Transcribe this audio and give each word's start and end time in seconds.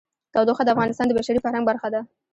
تودوخه 0.33 0.63
د 0.65 0.69
افغانستان 0.75 1.05
د 1.07 1.11
بشري 1.19 1.39
فرهنګ 1.43 1.63
برخه 1.69 1.87
ده. 1.93 2.01